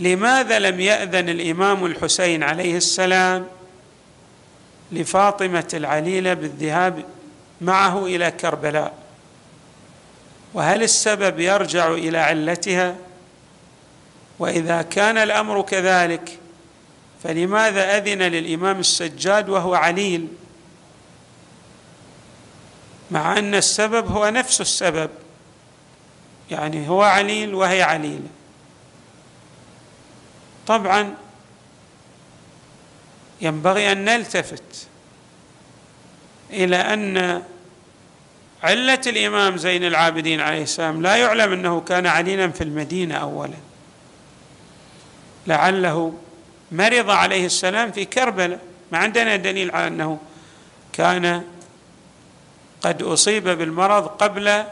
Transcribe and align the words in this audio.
لماذا 0.00 0.58
لم 0.58 0.80
يأذن 0.80 1.28
الإمام 1.28 1.86
الحسين 1.86 2.42
عليه 2.42 2.76
السلام 2.76 3.46
لفاطمة 4.92 5.68
العليلة 5.74 6.34
بالذهاب 6.34 7.04
معه 7.60 8.06
إلى 8.06 8.30
كربلاء؟ 8.30 8.94
وهل 10.54 10.82
السبب 10.82 11.40
يرجع 11.40 11.92
إلى 11.92 12.18
علتها؟ 12.18 12.96
وإذا 14.38 14.82
كان 14.82 15.18
الأمر 15.18 15.62
كذلك 15.62 16.38
فلماذا 17.22 17.96
أذن 17.96 18.22
للإمام 18.22 18.80
السجاد 18.80 19.48
وهو 19.48 19.74
عليل؟ 19.74 20.28
مع 23.10 23.38
أن 23.38 23.54
السبب 23.54 24.06
هو 24.06 24.28
نفس 24.28 24.60
السبب 24.60 25.10
يعني 26.50 26.88
هو 26.88 27.02
عليل 27.02 27.54
وهي 27.54 27.82
عليلة. 27.82 28.39
طبعا 30.70 31.14
ينبغي 33.40 33.92
أن 33.92 34.04
نلتفت 34.04 34.88
إلى 36.50 36.76
أن 36.76 37.42
علة 38.62 39.00
الإمام 39.06 39.56
زين 39.56 39.84
العابدين 39.84 40.40
عليه 40.40 40.62
السلام 40.62 41.02
لا 41.02 41.16
يعلم 41.16 41.52
أنه 41.52 41.80
كان 41.80 42.06
عليلا 42.06 42.48
في 42.50 42.64
المدينة 42.64 43.14
اولا. 43.14 43.56
لعله 45.46 46.14
مرض 46.72 47.10
عليه 47.10 47.46
السلام 47.46 47.92
في 47.92 48.04
كربلاء. 48.04 48.60
ما 48.92 48.98
عندنا 48.98 49.36
دليل 49.36 49.70
على 49.70 49.86
أنه 49.86 50.18
كان 50.92 51.44
قد 52.82 53.02
أصيب 53.02 53.48
بالمرض 53.48 54.06
قبل 54.06 54.64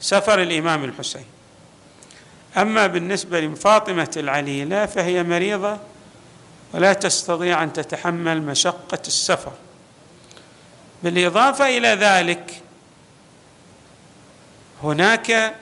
سفر 0.00 0.42
الإمام 0.42 0.84
الحسين. 0.84 1.24
أما 2.56 2.86
بالنسبة 2.86 3.40
لفاطمة 3.40 4.10
العليلة 4.16 4.86
فهي 4.86 5.22
مريضة 5.22 5.78
ولا 6.74 6.92
تستطيع 6.92 7.62
أن 7.62 7.72
تتحمل 7.72 8.42
مشقة 8.42 9.02
السفر. 9.06 9.52
بالإضافة 11.02 11.76
إلى 11.78 11.88
ذلك 11.88 12.62
هناك 14.82 15.54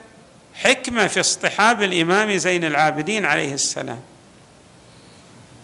حكمة 0.53 1.07
في 1.07 1.19
اصطحاب 1.19 1.81
الإمام 1.81 2.37
زين 2.37 2.63
العابدين 2.65 3.25
عليه 3.25 3.53
السلام. 3.53 4.01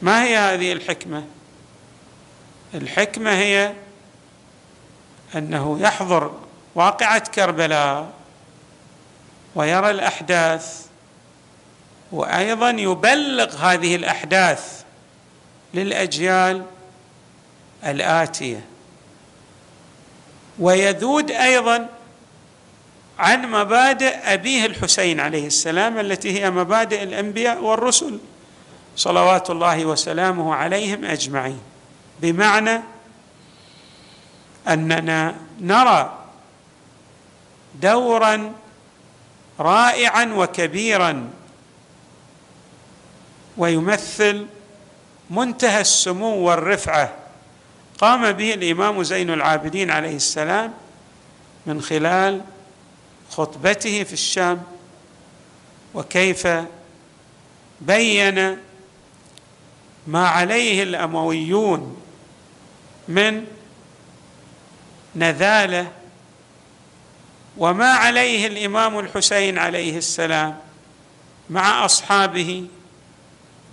ما 0.02 0.24
هي 0.24 0.38
هذه 0.38 0.72
الحكمة؟ 0.72 1.24
الحكمة 2.74 3.32
هي 3.32 3.74
أنه 5.36 5.80
يحضر 5.82 6.32
واقعة 6.76 7.20
كربلاء 7.20 8.12
ويرى 9.56 9.90
الأحداث 9.90 10.86
وأيضا 12.12 12.70
يبلغ 12.70 13.56
هذه 13.56 13.96
الأحداث 13.96 14.84
للأجيال 15.74 16.66
الآتية. 17.86 18.66
ويذود 20.60 21.32
أيضا 21.32 21.90
عن 23.20 23.52
مبادئ 23.52 24.16
أبيه 24.34 24.66
الحسين 24.66 25.20
عليه 25.20 25.48
السلام 25.48 26.00
التي 26.00 26.42
هي 26.42 26.52
مبادئ 26.52 27.04
الأنبياء 27.04 27.64
والرسل 27.64 28.20
صلوات 28.96 29.50
الله 29.50 29.86
وسلامه 29.86 30.56
عليهم 30.56 31.06
أجمعين. 31.06 31.60
بمعنى 32.22 32.82
أننا 34.68 35.36
نرى 35.62 36.20
دورا 37.82 38.52
رائعا 39.60 40.26
وكبيرا 40.26 41.30
ويمثل 43.58 44.46
منتهى 45.30 45.82
السمو 45.82 46.36
والرفعة. 46.36 47.14
قام 47.98 48.32
به 48.32 48.54
الإمام 48.54 49.04
زين 49.04 49.30
العابدين 49.30 49.92
عليه 49.92 50.16
السلام 50.16 50.74
من 51.66 51.82
خلال 51.82 52.42
خطبته 53.30 54.04
في 54.04 54.14
الشام 54.14 54.64
وكيف 55.94 56.48
بين 57.82 58.58
ما 60.08 60.28
عليه 60.28 60.84
الأمويون 60.84 62.02
من 63.08 63.46
نذالة 65.16 65.92
وما 67.58 67.90
عليه 67.90 68.48
الإمام 68.48 69.00
الحسين 69.00 69.58
عليه 69.58 69.98
السلام 69.98 70.58
مع 71.50 71.86
أصحابه 71.86 72.66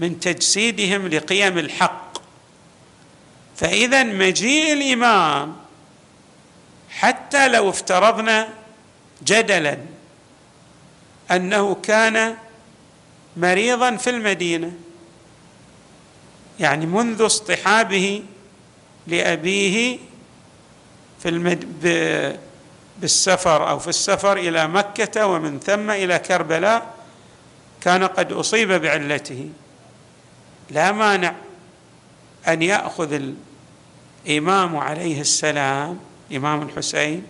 من 0.01 0.21
تجسيدهم 0.21 1.09
لقيم 1.09 1.59
الحق. 1.59 2.13
فإذا 3.57 4.03
مجيء 4.03 4.73
الإمام 4.73 5.57
حتى 6.91 7.49
لو 7.49 7.69
افترضنا 7.69 8.49
جدلا 9.25 9.79
أنه 11.31 11.75
كان 11.75 12.37
مريضا 13.37 13.97
في 13.97 14.11
المدينة 14.11 14.73
يعني 16.61 16.87
منذ 16.87 17.27
اصطحابه 17.27 18.23
لأبيه 19.07 19.99
في 21.23 21.29
المد... 21.29 21.67
بالسفر 23.01 23.71
أو 23.71 23.79
في 23.79 23.89
السفر 23.89 24.37
إلى 24.37 24.69
مكة 24.69 25.27
ومن 25.27 25.61
ثم 25.61 25.91
إلى 25.91 26.19
كربلاء 26.19 26.95
كان 27.81 28.05
قد 28.05 28.33
أصيب 28.33 28.73
بعلته. 28.73 29.49
لا 30.73 30.93
مانع 30.93 31.35
أن 32.49 32.63
يأخذ 32.63 33.33
الإمام 34.27 34.77
عليه 34.77 35.21
السلام 35.21 35.99
إمام 36.37 36.63
الحسين 36.63 37.27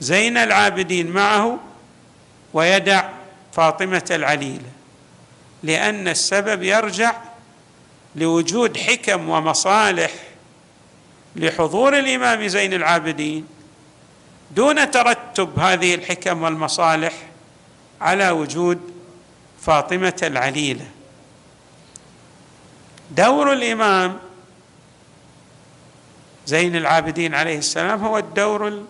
زين 0.00 0.36
العابدين 0.36 1.10
معه 1.10 1.58
ويدع 2.52 3.08
فاطمة 3.52 4.04
العليلة 4.10 4.70
لأن 5.62 6.08
السبب 6.08 6.62
يرجع 6.62 7.16
لوجود 8.16 8.76
حكم 8.76 9.28
ومصالح 9.28 10.12
لحضور 11.36 11.98
الإمام 11.98 12.46
زين 12.46 12.74
العابدين 12.74 13.46
دون 14.50 14.90
ترتب 14.90 15.58
هذه 15.58 15.94
الحكم 15.94 16.42
والمصالح 16.42 17.12
على 18.00 18.30
وجود 18.30 18.80
فاطمة 19.62 20.16
العليلة. 20.22 20.86
دور 23.10 23.52
الإمام 23.52 24.18
زين 26.46 26.76
العابدين 26.76 27.34
عليه 27.34 27.58
السلام 27.58 28.04
هو 28.04 28.18
الدور 28.18 28.84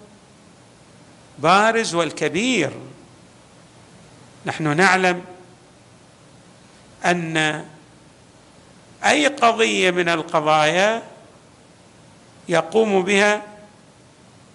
البارز 1.39 1.95
والكبير. 1.95 2.73
نحن 4.47 4.77
نعلم 4.77 5.25
أن 7.05 7.65
أي 9.05 9.27
قضية 9.27 9.91
من 9.91 10.09
القضايا 10.09 11.03
يقوم 12.49 13.03
بها 13.03 13.43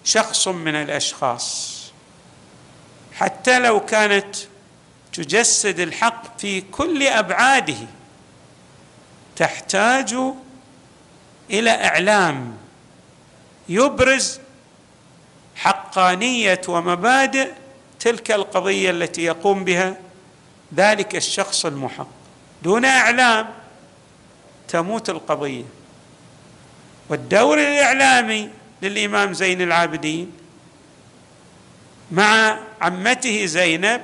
شخص 0.04 0.48
من 0.48 0.74
الأشخاص. 0.74 1.78
حتى 3.14 3.58
لو 3.58 3.80
كانت 3.80 4.36
تجسد 5.12 5.80
الحق 5.80 6.38
في 6.38 6.60
كل 6.60 7.06
أبعاده 7.06 7.76
تحتاج 9.36 10.16
إلى 11.50 11.70
إعلام 11.70 12.56
يبرز 13.68 14.40
حقانية 15.56 16.60
ومبادئ 16.68 17.50
تلك 18.00 18.30
القضية 18.30 18.90
التي 18.90 19.22
يقوم 19.22 19.64
بها 19.64 19.96
ذلك 20.74 21.16
الشخص 21.16 21.66
المحق. 21.66 22.08
دون 22.62 22.84
إعلام 22.84 23.48
تموت 24.68 25.10
القضية. 25.10 25.64
والدور 27.08 27.58
الإعلامي 27.58 28.50
للإمام 28.82 29.32
زين 29.32 29.62
العابدين 29.62 30.32
مع 32.12 32.58
عمته 32.80 33.46
زينب 33.46 34.02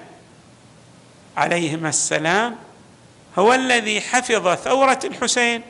عليهما 1.37 1.89
السلام 1.89 2.57
هو 3.39 3.55
الذي 3.55 4.01
حفظ 4.01 4.55
ثورة 4.55 4.99
الحسين 5.05 5.63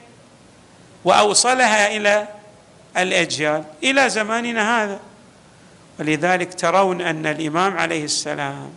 وأوصلها 1.04 1.96
إلى 1.96 2.28
الأجيال 2.96 3.64
إلى 3.84 4.10
زماننا 4.10 4.84
هذا. 4.84 5.00
ولذلك 6.00 6.54
ترون 6.54 7.00
أن 7.00 7.26
الإمام 7.26 7.78
عليه 7.78 8.04
السلام 8.04 8.70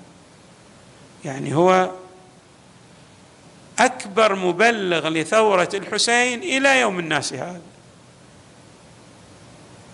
يعني 1.26 1.56
هو 1.56 1.90
أكبر 3.80 4.36
مبلغ 4.36 5.08
لثورة 5.08 5.70
الحسين 5.74 6.40
إلى 6.40 6.80
يوم 6.80 7.00
الناس 7.00 7.34
هذا. 7.34 7.62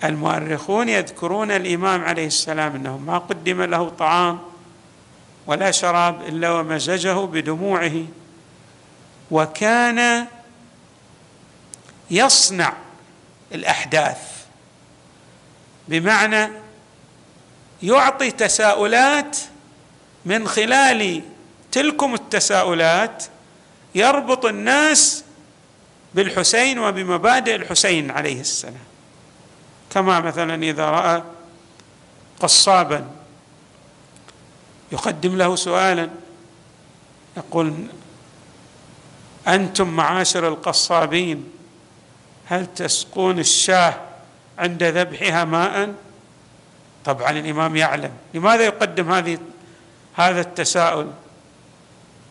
المؤرخون 0.04 0.90
يذكرون 0.90 1.52
الإمام 1.52 2.04
عليه 2.04 2.28
السلام 2.28 2.76
أنه 2.76 2.98
ما 2.98 3.18
قدم 3.18 3.62
له 3.62 3.90
طعام 3.90 4.40
ولا 5.48 5.72
شراب 5.72 6.22
إلا 6.22 6.52
ومزجه 6.52 7.26
بدموعه. 7.26 8.06
وكان 9.32 10.28
يصنع 12.12 12.74
الأحداث. 13.52 14.18
بمعنى 15.88 16.50
يعطي 17.84 18.32
تساؤلات 18.32 19.38
من 20.26 20.48
خلال 20.48 21.22
تلكم 21.72 22.14
التساؤلات 22.14 23.24
يربط 23.96 24.46
الناس 24.46 25.24
بالحسين 26.14 26.80
وبمبادئ 26.80 27.56
الحسين 27.56 28.12
عليه 28.12 28.42
السلام. 28.42 28.88
كما 29.90 30.20
مثلا 30.20 30.64
إذا 30.64 30.86
رأى 30.86 31.24
قصابا 32.40 33.12
يقدم 34.92 35.38
له 35.38 35.56
سؤالا 35.56 36.10
يقول 37.38 37.88
أنتم 39.48 39.88
معاشر 39.88 40.48
القصابين 40.48 41.52
هل 42.46 42.68
تسقون 42.76 43.40
الشاه 43.40 43.94
عند 44.60 44.84
ذبحها 44.84 45.46
ماء؟ 45.46 45.94
طبعا 47.06 47.32
الإمام 47.32 47.76
يعلم. 47.76 48.12
لماذا 48.34 48.64
يقدم 48.64 49.12
هذه 49.12 49.38
هذا 50.16 50.42
التساؤل؟ 50.42 51.12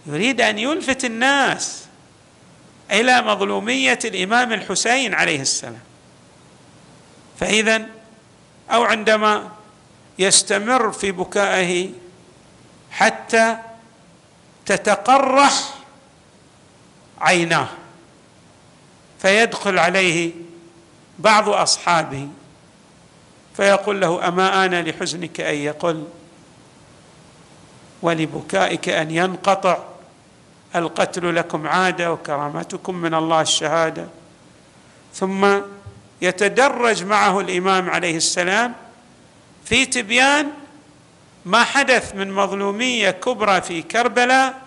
يريد 0.06 0.40
أن 0.40 0.58
يلفت 0.58 1.04
الناس 1.04 1.84
إلى 2.90 3.22
مظلومية 3.22 3.98
الإمام 4.04 4.52
الحسين 4.52 5.14
عليه 5.14 5.40
السلام. 5.40 5.80
فاذا 7.40 7.82
أو 8.70 8.84
عندما 8.84 9.48
يستمر 10.18 10.92
في 10.92 11.12
بكائه 11.12 11.90
حتى 12.90 13.56
تتقرح 14.66 15.75
عيناه 17.20 17.68
فيدخل 19.18 19.78
عليه 19.78 20.32
بعض 21.18 21.48
أصحابه 21.48 22.28
فيقول 23.56 24.00
له 24.00 24.28
أما 24.28 24.64
ان 24.64 24.74
لحزنك 24.74 25.40
أن 25.40 25.54
يقل؟ 25.54 26.04
ولبكائك 28.02 28.88
أن 28.88 29.10
ينقطع؟ 29.10 29.78
القتل 30.76 31.36
لكم 31.36 31.66
عادة 31.66 32.12
وكرامتكم 32.12 32.94
من 32.94 33.14
الله 33.14 33.40
الشهادة؟ 33.40 34.06
ثم 35.14 35.60
يتدرج 36.22 37.04
معه 37.04 37.40
الإمام 37.40 37.90
عليه 37.90 38.16
السلام 38.16 38.74
في 39.64 39.86
تبيان 39.86 40.50
ما 41.44 41.64
حدث 41.64 42.14
من 42.14 42.32
مظلومية 42.32 43.10
كبرى 43.10 43.60
في 43.60 43.82
كربلاء 43.82 44.62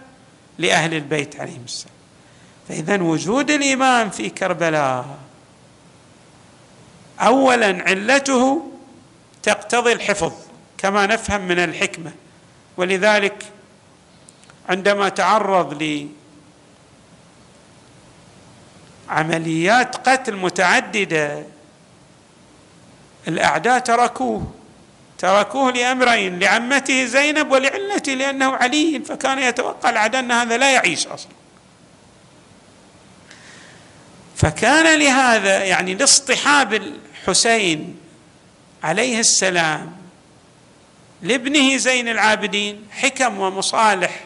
لأهل 0.58 0.94
البيت 0.94 1.40
عليهم 1.40 1.64
السلام. 1.66 1.99
فإذا 2.70 3.02
وجود 3.02 3.52
الامام 3.52 4.10
في 4.10 4.30
كربلاء 4.30 5.18
اولا 7.20 7.84
علته 7.88 8.72
تقتضي 9.44 9.94
الحفظ 9.94 10.34
كما 10.78 11.06
نفهم 11.06 11.42
من 11.42 11.60
الحكمة. 11.60 12.12
ولذلك 12.78 13.46
عندما 14.70 15.10
تعرض 15.10 16.06
لعمليات 19.10 20.10
قتل 20.10 20.36
متعددة 20.36 21.44
الأعداء 23.28 23.80
تركوه. 23.80 24.54
تركوه 25.18 25.72
لأمرين 25.72 26.40
لعمته 26.40 27.06
زينب 27.06 27.52
ولعلته 27.52 28.14
لأنه 28.14 28.56
علي 28.56 29.02
فكان 29.06 29.40
يتوقع 29.40 29.90
العداء 29.90 30.22
أن 30.22 30.32
هذا 30.32 30.58
لا 30.58 30.72
يعيش 30.72 31.08
أصلا. 31.08 31.39
فكان 34.40 35.00
لهذا 35.00 35.64
يعني 35.64 35.94
لاصطحاب 35.96 36.74
الحسين 36.74 37.98
عليه 38.84 39.20
السلام 39.20 39.96
لابنه 41.22 41.78
زين 41.78 42.08
العابدين 42.08 42.88
حكم 42.92 43.40
ومصالح 43.40 44.24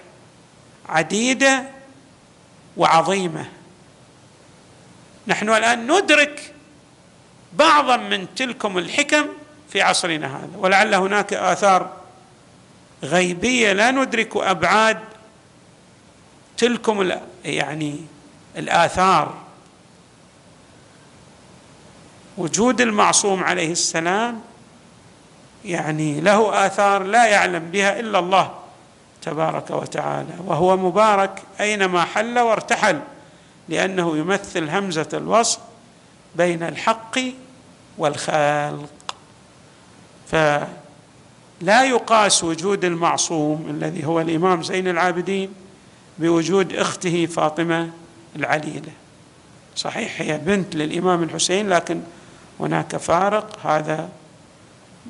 عديدة 0.89 1.63
وعظيمة. 2.77 3.45
نحن 5.27 5.49
الآن 5.49 5.91
ندرك 5.91 6.53
بعضا 7.53 7.97
من 7.97 8.35
تلكم 8.35 8.77
الحكم 8.77 9.25
في 9.69 9.81
عصرنا 9.81 10.27
هذا 10.37 10.57
ولعل 10.57 10.93
هناك 10.93 11.33
آثار 11.33 11.97
غيبية 13.03 13.73
لا 13.73 13.91
ندرك 13.91 14.37
أبعاد 14.37 14.99
تلكم 16.57 17.11
يعني 17.45 18.05
الآثار. 18.57 19.42
وجود 22.37 22.81
المعصوم 22.81 23.43
عليه 23.43 23.71
السلام 23.71 24.41
يعني 25.65 26.21
له 26.21 26.65
آثار 26.65 27.03
لا 27.03 27.25
يعلم 27.25 27.71
بها 27.71 27.99
إلا 27.99 28.19
الله 28.19 28.51
تبارك 29.21 29.71
وتعالى 29.71 30.33
وهو 30.45 30.77
مبارك 30.77 31.41
أينما 31.59 32.03
حل 32.03 32.39
وارتحل 32.39 32.99
لأنه 33.69 34.17
يمثل 34.17 34.69
همزة 34.69 35.09
الوصل 35.13 35.59
بين 36.35 36.63
الحق 36.63 37.19
والخلق 37.97 38.89
فلا 40.27 41.83
يقاس 41.83 42.43
وجود 42.43 42.85
المعصوم 42.85 43.65
الذي 43.69 44.05
هو 44.05 44.21
الإمام 44.21 44.63
زين 44.63 44.87
العابدين 44.87 45.53
بوجود 46.19 46.73
أخته 46.73 47.25
فاطمة 47.25 47.89
العليلة. 48.35 48.91
صحيح 49.75 50.21
هي 50.21 50.37
بنت 50.37 50.75
للإمام 50.75 51.23
الحسين 51.23 51.69
لكن 51.69 52.01
هناك 52.59 52.97
فارق. 52.97 53.65
هذا 53.65 54.09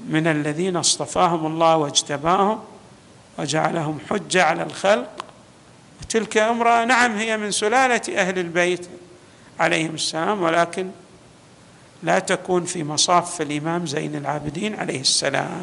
من 0.09 0.27
الذين 0.27 0.75
اصطفاهم 0.75 1.45
الله 1.45 1.77
واجتباهم 1.77 2.59
وجعلهم 3.39 3.99
حجة 4.09 4.43
على 4.43 4.63
الخلق. 4.63 5.25
وتلك 6.01 6.37
امراه 6.37 6.85
نعم 6.85 7.15
هي 7.15 7.37
من 7.37 7.51
سلالة 7.51 8.01
أهل 8.17 8.39
البيت 8.39 8.89
عليهم 9.59 9.93
السلام 9.93 10.41
ولكن 10.41 10.89
لا 12.03 12.19
تكون 12.19 12.65
في 12.65 12.83
مصاف 12.83 13.41
الإمام 13.41 13.85
زين 13.85 14.15
العابدين 14.15 14.75
عليه 14.75 15.01
السلام. 15.01 15.51